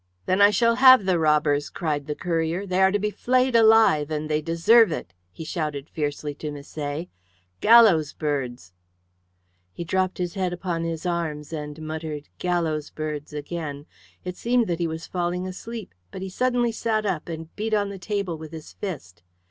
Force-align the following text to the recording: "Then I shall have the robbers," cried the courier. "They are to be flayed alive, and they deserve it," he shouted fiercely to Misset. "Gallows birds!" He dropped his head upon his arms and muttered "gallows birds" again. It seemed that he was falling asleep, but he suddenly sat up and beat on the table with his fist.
"Then 0.25 0.41
I 0.41 0.49
shall 0.49 0.77
have 0.77 1.05
the 1.05 1.19
robbers," 1.19 1.69
cried 1.69 2.07
the 2.07 2.15
courier. 2.15 2.65
"They 2.65 2.81
are 2.81 2.91
to 2.91 2.97
be 2.97 3.11
flayed 3.11 3.55
alive, 3.55 4.09
and 4.09 4.27
they 4.31 4.41
deserve 4.41 4.91
it," 4.91 5.13
he 5.31 5.43
shouted 5.43 5.91
fiercely 5.91 6.33
to 6.41 6.49
Misset. 6.49 7.07
"Gallows 7.59 8.11
birds!" 8.11 8.73
He 9.71 9.83
dropped 9.83 10.17
his 10.17 10.33
head 10.33 10.53
upon 10.53 10.85
his 10.85 11.05
arms 11.05 11.53
and 11.53 11.79
muttered 11.83 12.29
"gallows 12.39 12.89
birds" 12.89 13.31
again. 13.31 13.85
It 14.25 14.37
seemed 14.37 14.65
that 14.65 14.79
he 14.79 14.87
was 14.87 15.05
falling 15.05 15.45
asleep, 15.45 15.93
but 16.09 16.23
he 16.23 16.29
suddenly 16.29 16.71
sat 16.71 17.05
up 17.05 17.29
and 17.29 17.55
beat 17.55 17.75
on 17.75 17.89
the 17.89 17.99
table 17.99 18.35
with 18.39 18.53
his 18.53 18.73
fist. 18.73 19.21